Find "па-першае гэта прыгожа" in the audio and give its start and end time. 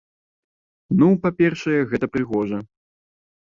1.25-2.57